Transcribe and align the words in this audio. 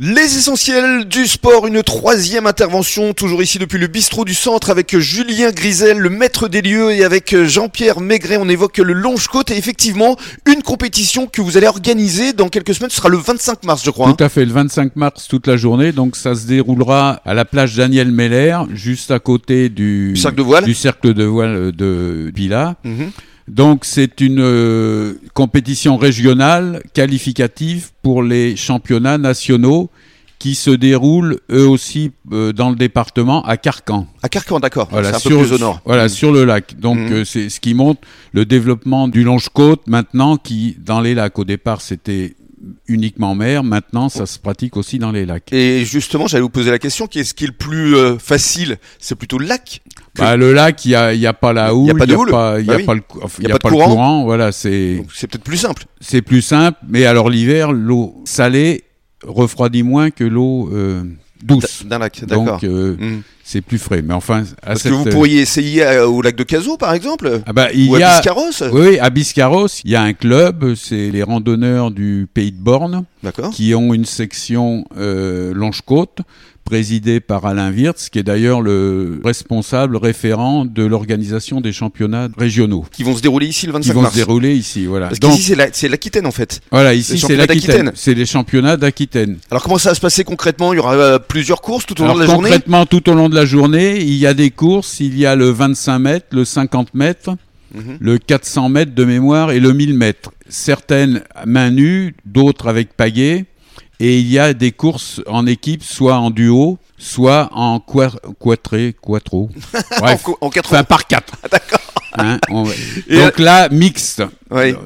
Les 0.00 0.38
essentiels 0.38 1.06
du 1.08 1.26
sport, 1.26 1.66
une 1.66 1.82
troisième 1.82 2.46
intervention, 2.46 3.14
toujours 3.14 3.42
ici 3.42 3.58
depuis 3.58 3.78
le 3.78 3.88
bistrot 3.88 4.24
du 4.24 4.32
centre 4.32 4.70
avec 4.70 4.96
Julien 4.96 5.50
Grisel, 5.50 5.98
le 5.98 6.08
maître 6.08 6.46
des 6.46 6.62
lieux, 6.62 6.92
et 6.92 7.02
avec 7.02 7.34
Jean-Pierre 7.46 7.98
Maigret. 7.98 8.36
On 8.36 8.48
évoque 8.48 8.78
le 8.78 8.92
Longe-Côte 8.92 9.50
et 9.50 9.56
effectivement 9.56 10.16
une 10.46 10.62
compétition 10.62 11.26
que 11.26 11.42
vous 11.42 11.56
allez 11.56 11.66
organiser 11.66 12.32
dans 12.32 12.48
quelques 12.48 12.74
semaines. 12.74 12.90
Ce 12.90 12.98
sera 12.98 13.08
le 13.08 13.16
25 13.16 13.64
mars, 13.64 13.82
je 13.84 13.90
crois. 13.90 14.14
Tout 14.14 14.22
à 14.22 14.28
fait, 14.28 14.44
le 14.44 14.52
25 14.52 14.94
mars 14.94 15.26
toute 15.26 15.48
la 15.48 15.56
journée. 15.56 15.90
Donc 15.90 16.14
ça 16.14 16.36
se 16.36 16.46
déroulera 16.46 17.20
à 17.24 17.34
la 17.34 17.44
plage 17.44 17.74
Daniel 17.74 18.12
Meller, 18.12 18.56
juste 18.72 19.10
à 19.10 19.18
côté 19.18 19.68
du, 19.68 20.14
cercle 20.14 20.36
de 20.36 20.42
voile, 20.42 20.64
du 20.64 20.74
cercle 20.74 21.12
de 21.12 21.24
voile 21.24 21.72
de 21.72 22.30
Villa. 22.32 22.76
Mhm. 22.84 23.10
Donc 23.48 23.84
c'est 23.84 24.20
une 24.20 24.40
euh, 24.40 25.14
compétition 25.34 25.96
régionale 25.96 26.82
qualificative 26.92 27.90
pour 28.02 28.22
les 28.22 28.56
championnats 28.56 29.18
nationaux 29.18 29.90
qui 30.38 30.54
se 30.54 30.70
déroulent 30.70 31.40
eux 31.50 31.66
aussi 31.66 32.12
euh, 32.32 32.52
dans 32.52 32.70
le 32.70 32.76
département 32.76 33.42
à 33.42 33.56
Carcan. 33.56 34.06
À 34.22 34.28
Carcan, 34.28 34.60
d'accord. 34.60 34.88
Voilà, 34.90 35.08
un 35.08 35.20
peu 35.20 35.30
plus 35.30 35.52
au 35.52 35.58
nord. 35.58 35.80
Voilà, 35.84 36.06
mmh. 36.06 36.10
sur 36.10 36.32
le 36.32 36.44
lac. 36.44 36.78
Donc 36.78 36.98
mmh. 36.98 37.12
euh, 37.12 37.24
c'est 37.24 37.48
ce 37.48 37.58
qui 37.58 37.74
montre 37.74 38.02
le 38.32 38.44
développement 38.44 39.08
du 39.08 39.24
longe-côte 39.24 39.86
maintenant 39.86 40.36
qui 40.36 40.76
dans 40.78 41.00
les 41.00 41.14
lacs 41.14 41.38
au 41.38 41.44
départ 41.44 41.80
c'était 41.80 42.36
uniquement 42.88 43.34
mer. 43.34 43.62
Maintenant, 43.62 44.08
ça 44.08 44.26
se 44.26 44.38
pratique 44.38 44.76
aussi 44.76 44.98
dans 44.98 45.12
les 45.12 45.26
lacs. 45.26 45.52
Et 45.52 45.84
justement, 45.84 46.26
j'allais 46.26 46.42
vous 46.42 46.48
poser 46.48 46.70
la 46.70 46.78
question, 46.78 47.06
qu'est-ce 47.06 47.34
qui 47.34 47.44
est 47.44 47.48
le 47.48 47.52
plus 47.52 47.94
facile? 48.18 48.78
C'est 48.98 49.14
plutôt 49.14 49.38
le 49.38 49.46
lac 49.46 49.82
bah, 50.18 50.36
le 50.36 50.52
lac, 50.52 50.84
il 50.84 50.88
n'y 50.88 50.94
a, 50.94 51.14
y 51.14 51.26
a 51.26 51.32
pas 51.32 51.52
la 51.52 51.74
houle, 51.74 51.82
il 51.82 51.84
n'y 51.84 51.90
a 51.90 51.94
pas, 51.94 52.06
de 52.06 52.14
houle? 52.16 52.30
Pas, 52.30 52.60
y 52.60 52.70
a 52.70 52.78
bah 52.78 52.84
pas, 52.84 52.94
le, 52.94 53.00
a, 53.00 53.58
pas, 53.58 53.68
le 53.70 53.76
courant? 53.76 54.24
Voilà, 54.24 54.52
c'est. 54.52 55.02
C'est 55.14 55.28
peut-être 55.28 55.44
plus 55.44 55.58
simple. 55.58 55.84
C'est 56.00 56.22
plus 56.22 56.42
simple, 56.42 56.78
mais 56.88 57.06
alors 57.06 57.30
l'hiver, 57.30 57.72
l'eau 57.72 58.20
salée 58.24 58.84
refroidit 59.22 59.82
moins 59.82 60.10
que 60.10 60.24
l'eau 60.24 60.70
euh, 60.72 61.04
douce. 61.42 61.84
D'un 61.86 61.98
lac, 61.98 62.24
d'accord. 62.24 62.44
Donc 62.44 62.64
euh, 62.64 62.96
hmm. 62.98 63.22
C'est 63.48 63.62
plus 63.62 63.78
frais. 63.78 64.02
Mais 64.02 64.12
enfin, 64.12 64.44
à 64.62 64.66
Parce 64.66 64.82
que 64.82 64.90
vous 64.90 65.06
pourriez 65.06 65.40
essayer 65.40 65.82
euh, 65.82 66.06
au 66.06 66.20
lac 66.20 66.36
de 66.36 66.42
Cazaux, 66.42 66.76
par 66.76 66.92
exemple. 66.92 67.40
Ah 67.46 67.54
bah, 67.54 67.68
il 67.72 67.88
ou 67.88 67.96
y 67.96 68.02
à 68.02 68.16
Biscarros. 68.16 68.50
Oui, 68.72 68.98
à 68.98 69.08
Biscarros, 69.08 69.68
il 69.84 69.90
y 69.90 69.96
a 69.96 70.02
un 70.02 70.12
club, 70.12 70.74
c'est 70.74 71.10
les 71.10 71.22
randonneurs 71.22 71.90
du 71.90 72.28
Pays 72.32 72.52
de 72.52 72.60
Borne, 72.60 73.04
qui 73.52 73.74
ont 73.74 73.94
une 73.94 74.04
section 74.04 74.84
euh, 74.98 75.54
Longe-Côte 75.54 76.20
présidé 76.68 77.20
par 77.20 77.46
Alain 77.46 77.72
Wirtz, 77.72 78.10
qui 78.10 78.18
est 78.18 78.22
d'ailleurs 78.22 78.60
le 78.60 79.22
responsable 79.24 79.96
référent 79.96 80.66
de 80.66 80.84
l'organisation 80.84 81.62
des 81.62 81.72
championnats 81.72 82.28
régionaux. 82.36 82.84
Qui 82.92 83.04
vont 83.04 83.16
se 83.16 83.22
dérouler 83.22 83.46
ici 83.46 83.66
le 83.66 83.72
25 83.72 83.94
mars. 83.94 83.96
Qui 83.96 84.04
vont 84.04 84.10
se 84.10 84.26
dérouler 84.26 84.54
ici, 84.54 84.84
voilà. 84.84 85.08
Parce 85.08 85.18
qu'ici 85.18 85.54
c'est 85.72 85.88
l'Aquitaine 85.88 86.26
en 86.26 86.30
fait. 86.30 86.60
Voilà, 86.70 86.92
ici 86.92 87.18
c'est 87.18 87.36
l'Aquitaine. 87.36 87.92
C'est 87.94 88.12
les 88.12 88.26
championnats 88.26 88.76
d'Aquitaine. 88.76 89.38
Alors 89.50 89.62
comment 89.62 89.78
ça 89.78 89.90
va 89.90 89.94
se 89.94 90.00
passer 90.00 90.24
concrètement? 90.24 90.74
Il 90.74 90.76
y 90.76 90.78
aura 90.78 90.94
euh, 90.94 91.18
plusieurs 91.18 91.62
courses 91.62 91.86
tout 91.86 92.00
au 92.02 92.04
long 92.04 92.14
de 92.14 92.20
la 92.20 92.26
journée? 92.26 92.50
Concrètement, 92.50 92.84
tout 92.84 93.08
au 93.08 93.14
long 93.14 93.30
de 93.30 93.34
la 93.34 93.37
journée, 93.44 94.00
il 94.00 94.14
y 94.14 94.26
a 94.26 94.34
des 94.34 94.50
courses. 94.50 95.00
Il 95.00 95.18
y 95.18 95.26
a 95.26 95.34
le 95.34 95.50
25 95.50 95.98
mètres, 95.98 96.26
le 96.32 96.44
50 96.44 96.94
mètres. 96.94 97.36
Mhm. 97.74 97.98
le 98.00 98.16
400 98.16 98.70
mètres 98.70 98.94
de 98.94 99.04
mémoire 99.04 99.50
et 99.50 99.60
le 99.60 99.72
1000 99.72 99.92
mètres. 99.94 100.30
Certaines 100.48 101.22
main 101.44 101.70
nues, 101.70 102.16
d'autres 102.24 102.68
avec 102.68 102.96
pagaie. 102.96 103.44
Et 104.00 104.20
il 104.20 104.28
y 104.28 104.38
a 104.38 104.54
des 104.54 104.72
courses 104.72 105.20
en 105.26 105.46
équipe, 105.46 105.82
soit 105.82 106.16
en 106.16 106.30
duo, 106.30 106.78
soit 106.98 107.50
en 107.52 107.80
quatré, 107.80 108.94
quattro. 109.00 109.50
Bref, 110.00 110.24
en, 110.40 110.50
quatre 110.50 110.72
enfin, 110.72 110.84
par 110.84 111.06
quatre. 111.06 111.34
Ah, 111.42 111.58
Hein, 112.18 112.38
donc 112.50 113.38
là, 113.38 113.68
mixte. 113.70 114.22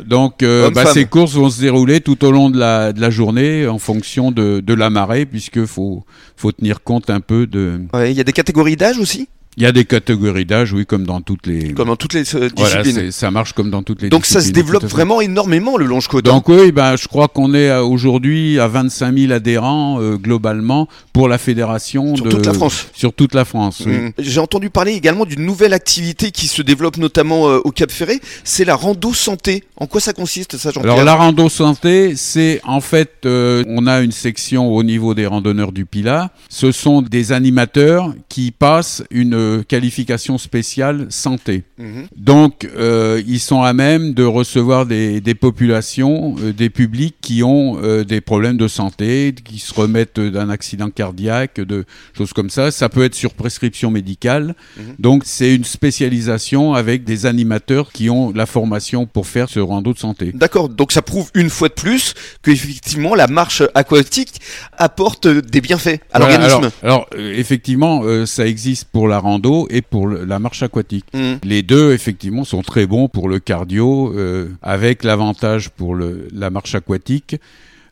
Donc 0.07 0.43
euh, 0.43 0.71
bah, 0.71 0.87
ces 0.87 1.07
courses 1.07 1.35
vont 1.35 1.51
se 1.51 1.61
dérouler 1.61 2.01
tout 2.01 2.25
au 2.25 2.31
long 2.31 2.51
de 2.51 2.59
la, 2.59 2.93
de 2.93 3.01
la 3.01 3.11
journée 3.11 3.67
en 3.67 3.79
fonction 3.79 4.31
de, 4.31 4.61
de 4.61 4.75
la 4.75 4.91
marée, 4.91 5.25
puisque 5.27 5.65
faut, 5.65 6.05
faut 6.37 6.53
tenir 6.53 6.83
compte 6.83 7.11
un 7.11 7.21
peu 7.21 7.47
de... 7.47 7.81
Il 7.95 8.13
y 8.13 8.21
a 8.21 8.25
des 8.25 8.33
catégories 8.33 8.77
d'âge 8.77 8.99
aussi? 8.99 9.29
Il 9.59 9.63
y 9.63 9.67
a 9.67 9.73
des 9.73 9.85
catégories 9.85 10.47
d'âge, 10.47 10.73
oui, 10.73 10.87
comme 10.87 11.05
dans 11.05 11.21
toutes 11.21 11.47
les. 11.47 11.75
Comme 11.75 11.89
dans 11.89 11.97
toutes 11.97 12.15
les 12.15 12.21
euh, 12.35 12.49
disciplines. 12.49 12.95
Voilà, 12.95 13.13
ça 13.13 13.31
marche 13.31 13.53
comme 13.53 13.71
dans 13.71 13.83
toutes 13.83 14.01
les 14.01 14.09
Donc 14.09 14.25
ça 14.25 14.41
se 14.41 14.51
développe 14.51 14.85
vraiment 14.85 15.21
énormément 15.21 15.77
le 15.77 15.85
longe-côte. 15.85 16.25
Donc 16.25 16.49
oui, 16.49 16.73
ben, 16.73 16.97
je 16.97 17.07
crois 17.07 17.29
qu'on 17.29 17.53
est 17.53 17.71
aujourd'hui 17.77 18.59
à 18.59 18.67
25 18.69 19.15
000 19.15 19.33
adhérents 19.33 20.01
euh, 20.01 20.17
globalement 20.17 20.89
pour 21.13 21.29
la 21.29 21.37
fédération. 21.37 22.17
Sur 22.17 22.31
toute 22.31 22.47
la 22.47 22.55
France. 22.55 22.87
Sur 22.95 23.13
toute 23.13 23.35
la 23.35 23.45
France. 23.45 23.83
Oui. 23.85 23.93
Mmh. 23.93 24.13
J'ai 24.19 24.41
entendu 24.41 24.71
parler 24.71 24.93
également 24.93 25.27
d'une 25.27 25.45
nouvelle 25.45 25.75
activité 25.75 26.31
qui 26.31 26.47
se 26.47 26.63
développe 26.63 26.97
notamment 26.97 27.51
euh, 27.51 27.61
au 27.65 27.73
Cap 27.73 27.91
Ferré, 27.91 28.21
c'est 28.45 28.65
la 28.65 28.75
rando 28.75 29.13
santé. 29.13 29.65
En 29.77 29.87
quoi 29.87 30.01
ça 30.01 30.15
consiste 30.15 30.57
ça, 30.57 30.71
Jean-Pierre? 30.71 30.95
Alors 30.95 31.05
la 31.05 31.15
rando 31.15 31.51
santé, 31.51 32.15
c'est 32.17 32.63
en 32.65 32.81
fait, 32.81 33.27
on 33.27 33.87
a 33.87 34.01
une 34.01 34.13
section 34.13 34.75
au 34.75 34.83
niveau 34.83 35.13
des 35.15 35.27
randonneurs 35.27 35.73
du 35.73 35.85
Pilat. 35.85 36.31
Ce 36.49 36.73
sont 36.73 37.03
des 37.03 37.33
animateurs 37.33 38.15
qui 38.31 38.51
passent 38.51 39.03
une 39.11 39.42
qualification 39.69 40.39
spéciale 40.39 41.07
santé. 41.11 41.65
Mhm. 41.79 42.07
Donc, 42.17 42.69
euh, 42.77 43.23
ils 43.27 43.41
sont 43.41 43.63
à 43.63 43.73
même 43.73 44.15
de 44.15 44.25
recevoir 44.25 44.87
des, 44.87 45.21
populations, 45.35 46.37
euh, 46.41 46.53
des 46.53 46.71
publics 46.71 47.17
qui 47.21 47.43
ont 47.43 47.79
euh, 47.83 48.05
des 48.05 48.21
problèmes 48.21 48.57
de 48.57 48.69
santé, 48.69 49.35
qui 49.45 49.59
se 49.59 49.73
remettent 49.75 50.21
d'un 50.21 50.51
accident 50.51 50.91
cardiaque, 50.91 51.61
de 51.61 51.85
choses 52.17 52.33
comme 52.33 52.51
ça. 52.51 52.71
Ça 52.71 52.89
peut 52.89 53.05
être 53.05 53.15
sur 53.15 53.35
prescription 53.35 53.91
médicale. 53.91 54.55
Mhm. 54.77 54.85
Donc, 54.99 55.23
c'est 55.25 55.55
une 55.55 55.65
spécialisation 55.65 56.75
avec 56.75 57.05
des 57.05 57.27
animateurs 57.27 57.93
qui 57.93 58.11
ont 58.11 58.33
la 58.33 58.47
formation 58.47 59.07
pour 59.07 59.27
faire 59.27 59.49
ce 59.49 59.61
rando 59.61 59.93
de 59.93 59.99
santé. 59.99 60.33
D'accord. 60.35 60.69
Donc, 60.69 60.93
ça 60.93 61.03
prouve 61.03 61.31
une 61.35 61.51
fois 61.51 61.69
de 61.69 61.75
plus 61.75 62.15
que 62.43 62.51
effectivement 62.51 63.15
la 63.15 63.27
marche 63.27 63.63
aquatique 63.75 64.41
apporte 64.77 65.27
des 65.27 65.61
bienfaits 65.61 66.01
à 66.13 66.19
l'organisme. 66.19 66.71
Alors, 66.83 67.07
effectivement, 67.17 68.03
ça 68.27 68.47
existe 68.47 68.87
pour 68.93 69.09
la 69.09 69.19
rando 69.19 69.32
et 69.71 69.83
pour 69.83 70.09
la 70.09 70.39
marche 70.39 70.63
aquatique. 70.63 71.07
Mm. 71.15 71.35
Les 71.45 71.63
deux, 71.63 71.93
effectivement, 71.93 72.45
sont 72.45 72.63
très 72.63 72.87
bons 72.87 73.09
pour 73.09 73.29
le 73.29 73.39
cardio, 73.39 74.13
euh, 74.15 74.49
avec 74.63 75.05
l'avantage 75.05 75.71
pour 75.71 75.95
le, 75.95 76.29
la 76.33 76.51
marche 76.51 76.75
aquatique. 76.75 77.37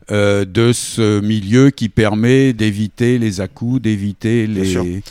Euh, 0.09 0.45
de 0.45 0.73
ce 0.73 1.21
milieu 1.21 1.69
qui 1.69 1.87
permet 1.87 2.53
d'éviter 2.53 3.19
les 3.19 3.39
à-coups, 3.39 3.83
d'éviter 3.83 4.47
les, 4.47 5.03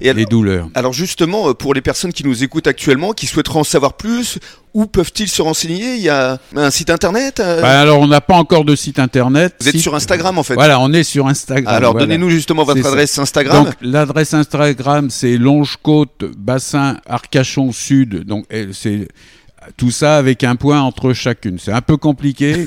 les 0.00 0.24
douleurs. 0.26 0.68
Alors 0.74 0.92
justement, 0.92 1.48
euh, 1.48 1.54
pour 1.54 1.72
les 1.72 1.80
personnes 1.80 2.12
qui 2.12 2.24
nous 2.24 2.44
écoutent 2.44 2.66
actuellement, 2.66 3.12
qui 3.12 3.26
souhaiteraient 3.26 3.58
en 3.58 3.64
savoir 3.64 3.94
plus, 3.94 4.38
où 4.74 4.86
peuvent-ils 4.86 5.28
se 5.28 5.40
renseigner? 5.40 5.94
Il 5.94 6.02
y 6.02 6.10
a 6.10 6.38
un 6.54 6.70
site 6.70 6.90
internet 6.90 7.40
euh? 7.40 7.62
Bah, 7.62 7.80
Alors 7.80 8.00
on 8.00 8.06
n'a 8.06 8.20
pas 8.20 8.36
encore 8.36 8.64
de 8.64 8.76
site 8.76 8.98
internet. 8.98 9.56
Vous 9.60 9.68
êtes 9.70 9.78
sur 9.78 9.94
Instagram 9.94 10.38
en 10.38 10.42
fait 10.42 10.54
Voilà, 10.54 10.78
on 10.78 10.92
est 10.92 11.04
sur 11.04 11.26
Instagram. 11.26 11.74
Alors 11.74 11.94
donnez-nous 11.94 12.30
justement 12.30 12.64
votre 12.64 12.86
adresse 12.86 13.18
Instagram. 13.18 13.64
Donc 13.64 13.74
l'adresse 13.80 14.34
Instagram 14.34 15.08
c'est 15.10 15.38
Longe-Côte 15.38 16.26
Bassin 16.36 16.98
Arcachon 17.08 17.72
Sud. 17.72 18.24
Donc 18.24 18.44
c'est 18.72 19.08
tout 19.76 19.90
ça 19.90 20.16
avec 20.16 20.44
un 20.44 20.56
point 20.56 20.80
entre 20.80 21.12
chacune. 21.12 21.58
C'est 21.58 21.72
un 21.72 21.80
peu 21.80 21.96
compliqué. 21.96 22.66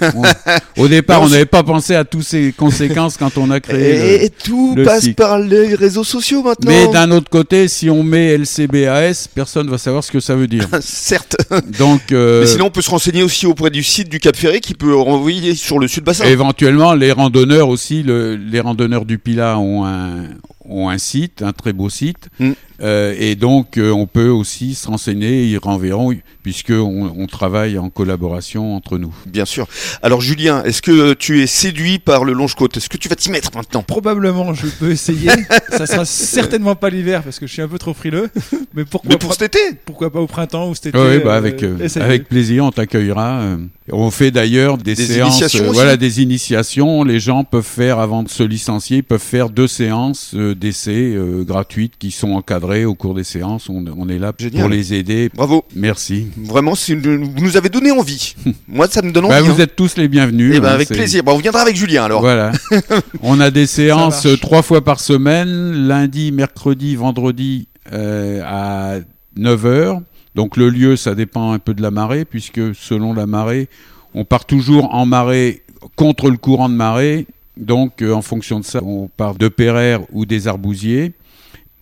au 0.78 0.88
départ, 0.88 1.22
on 1.22 1.30
n'avait 1.30 1.46
pas 1.46 1.64
pensé 1.64 1.96
à 1.96 2.04
toutes 2.04 2.24
ces 2.24 2.54
conséquences 2.54 3.18
quand 3.18 3.38
on 3.38 3.50
a 3.52 3.60
créé. 3.60 4.26
Et, 4.26 4.30
tout 4.30 4.76
passe 4.84 5.10
par 5.10 5.40
les 5.40 5.76
réseaux 5.76 6.04
sociaux 6.04 6.44
maintenant. 6.44 6.72
Mais 6.72 6.88
d'un 6.88 7.12
autre 7.12 7.30
côté, 7.30 7.68
si 7.68 7.90
on 7.90 8.04
met 8.04 8.38
LCBAS, 8.38 9.28
personne 9.34 9.70
va 9.70 9.78
savoir 9.78 10.04
ce 10.04 10.12
que 10.12 10.20
ça 10.20 10.36
veut 10.36 10.48
dire. 10.48 10.68
Certes. 10.82 11.38
Donc. 11.80 12.12
Euh, 12.12 12.42
Mais 12.42 12.48
sinon, 12.48 12.66
on 12.66 12.72
peut 12.72 12.82
se 12.82 12.90
renseigner 12.90 13.24
aussi 13.24 13.46
auprès 13.46 13.70
du 13.70 13.84
site 13.84 14.10
du 14.10 14.20
Cap 14.20 14.36
Ferré 14.36 14.60
qui 14.60 14.74
peut 14.74 14.96
renvoyer 14.96 15.56
sur 15.56 15.80
le 15.80 15.88
sud 15.88 16.04
bassin. 16.04 16.26
Éventuellement, 16.26 16.94
les 16.94 17.12
randonneurs 17.12 17.70
aussi, 17.70 18.04
les 18.04 18.60
randonneurs 18.60 19.06
du 19.06 19.18
Pilat 19.18 19.58
ont 19.58 19.86
un, 19.86 20.24
ont 20.66 20.90
un 20.90 20.98
site, 20.98 21.42
un 21.42 21.54
très 21.54 21.74
beau 21.74 21.90
site. 21.90 22.30
Mm. 22.40 22.52
Euh, 22.82 23.16
et 23.18 23.36
donc, 23.36 23.78
euh, 23.78 23.92
on 23.92 24.08
peut 24.08 24.30
aussi 24.30 24.74
se 24.74 24.88
renseigner, 24.88 25.46
ils 25.46 25.58
renverront, 25.58 26.16
puisqu'on 26.42 27.14
on 27.16 27.28
travaille 27.28 27.78
en 27.78 27.90
collaboration 27.90 28.76
entre 28.76 28.98
nous. 28.98 29.14
Bien 29.28 29.46
sûr. 29.46 29.68
Alors, 30.02 30.22
Julien, 30.22 30.64
est-ce 30.64 30.82
que 30.82 31.14
tu 31.14 31.42
es 31.42 31.48
séduit 31.48 32.00
par 32.00 32.24
le 32.24 32.34
longe-côte 32.34 32.78
Est-ce 32.78 32.90
que 32.90 32.98
tu 32.98 33.08
vas 33.08 33.16
t'y 33.16 33.30
mettre 33.30 33.52
maintenant? 33.56 33.84
Probablement, 33.84 34.54
je 34.54 34.68
peux 34.68 34.92
essayer. 34.92 35.30
Ça 35.70 35.86
sera 35.86 36.06
certainement 36.06 36.76
pas 36.76 36.90
l'hiver, 36.90 37.22
parce 37.24 37.40
que 37.40 37.46
je 37.46 37.54
suis 37.54 37.62
un 37.62 37.68
peu 37.68 37.78
trop 37.78 37.94
frileux. 37.94 38.30
Mais 38.74 38.86
pourquoi 38.86 39.18
pour 39.20 39.34
cet 39.34 39.56
été? 39.56 39.78
Pourquoi 39.86 40.12
pas 40.12 40.20
au 40.20 40.28
printemps 40.28 40.70
ou 40.70 40.76
cet 40.76 40.88
été 40.88 40.98
Oui, 40.98 41.20
bah 41.24 41.36
avec, 41.36 41.62
euh, 41.62 41.88
avec 41.98 42.28
plaisir, 42.28 42.66
on 42.66 42.72
t'accueillera. 42.72 43.58
On 43.92 44.10
fait 44.10 44.32
d'ailleurs 44.32 44.78
des, 44.78 44.96
séances, 44.96 45.56
voilà, 45.56 45.98
des 45.98 46.22
initiations. 46.22 47.04
Les 47.04 47.20
gens 47.20 47.44
peuvent 47.44 47.64
faire, 47.64 48.00
avant 48.00 48.24
de 48.24 48.30
se 48.30 48.44
licencier, 48.44 48.98
ils 48.98 49.04
peuvent 49.04 49.20
faire 49.20 49.50
deux 49.50 49.68
séances 49.68 50.34
d'essai 50.54 51.16
gratuites 51.42 51.94
qui 52.00 52.12
sont 52.12 52.32
encadrées 52.34 52.86
au 52.86 52.96
cours 52.96 53.14
des 53.14 53.24
séances. 53.24 53.70
On, 53.70 54.10
est 54.10 54.20
là 54.20 54.34
pour 54.34 54.70
les 54.70 54.94
aider. 54.94 55.30
Bravo. 55.34 55.66
Merci. 55.76 56.28
Vraiment, 56.38 56.74
vous 56.74 57.42
nous 57.42 57.58
avez 57.58 57.70
donné 57.70 57.92
envie. 57.92 58.36
Moi, 58.68 58.88
ça 58.88 59.02
me 59.02 59.12
donne 59.12 59.28
bah, 59.28 59.40
envie. 59.40 59.50
vous 59.50 59.62
hein. 59.62 59.64
êtes 59.64 59.76
tous 59.76 59.98
les 59.98 60.08
bienvenus. 60.08 60.54
Et 60.54 60.58
eh 60.58 60.60
ben, 60.60 60.70
hein, 60.70 60.74
avec 60.74 60.90
plaisir. 60.90 61.24
on 61.26 61.38
viendra 61.38 61.62
avec 61.62 61.76
Julien 61.76 62.06
alors. 62.06 62.22
Voilà. 62.22 62.52
on 63.22 63.40
a 63.40 63.52
des 63.52 63.68
séances 63.68 64.28
trois 64.42 64.62
fois 64.62 64.84
par 64.84 65.00
semaine, 65.00 65.88
lundi, 65.88 66.32
mercredi, 66.32 66.96
vendredi 66.96 67.68
euh, 67.94 68.42
à 68.46 69.00
9h. 69.38 70.02
Donc 70.36 70.58
le 70.58 70.70
lieu, 70.70 70.96
ça 70.96 71.16
dépend 71.16 71.52
un 71.52 71.60
peu 71.60 71.74
de 71.74 71.82
la 71.82 71.92
marée, 71.92 72.26
puisque 72.26 72.74
selon 72.76 73.14
la 73.14 73.28
marée, 73.28 73.68
on 74.14 74.24
part 74.24 74.46
toujours 74.46 74.94
en 74.94 75.06
marée 75.06 75.64
contre 75.96 76.30
le 76.30 76.38
courant 76.38 76.70
de 76.70 76.76
marée 76.76 77.26
Donc, 77.58 78.02
euh, 78.02 78.14
en 78.14 78.22
fonction 78.22 78.60
de 78.60 78.66
ça, 78.66 78.82
on 78.84 79.08
part 79.08 79.36
de 79.36 79.48
Pereire 79.48 80.02
ou 80.12 80.26
des 80.26 80.48
Arbousiers. 80.48 81.14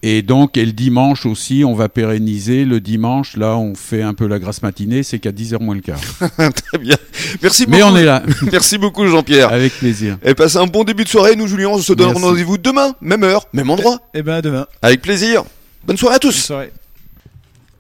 Et 0.01 0.21
donc, 0.21 0.56
et 0.56 0.66
le 0.66 0.71
dimanche 0.71 1.25
aussi, 1.25 1.63
on 1.66 1.74
va 1.75 1.89
pérenniser. 1.89 2.63
Le 2.63 2.80
dimanche, 2.80 3.36
là, 3.36 3.57
on 3.57 3.75
fait 3.75 4.01
un 4.01 4.13
peu 4.13 4.27
la 4.27 4.39
grasse 4.39 4.62
matinée, 4.62 5.04
c'est 5.04 5.19
qu'à 5.19 5.31
10h 5.31 5.62
moins 5.62 5.75
le 5.75 5.81
quart. 5.81 6.00
Très 6.38 6.77
bien. 6.80 6.95
Merci 7.42 7.66
beaucoup. 7.66 7.77
Mais 7.77 7.83
on 7.83 7.98
est 7.98 8.06
là, 8.06 8.24
Merci 8.51 8.77
beaucoup, 8.77 9.06
Jean-Pierre. 9.06 9.51
avec 9.51 9.74
plaisir. 9.74 10.18
Et 10.24 10.33
passez 10.36 10.57
un 10.57 10.68
bon 10.68 10.86
début 10.86 11.04
de 11.04 11.10
soirée. 11.10 11.36
Nous, 11.36 11.48
Julien, 11.48 11.68
on 11.68 11.80
se 11.80 11.92
donne 11.92 12.13
rendez-vous 12.13 12.57
demain, 12.57 12.95
même 13.01 13.24
heure, 13.24 13.45
même 13.51 13.69
endroit. 13.69 14.00
Et 14.13 14.21
ben 14.24 14.36
à 14.36 14.42
demain. 14.42 14.68
Avec 14.81 15.01
plaisir. 15.01 15.44
Bonne 15.86 15.98
soirée 15.98 16.16
à 16.16 16.19
Bonne 16.19 16.31
tous. 16.31 16.38
soirée. 16.45 16.71